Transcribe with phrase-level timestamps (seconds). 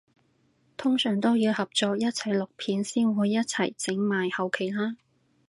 [0.77, 4.95] 通常都要合作一齊錄片先會一齊整埋後期啦？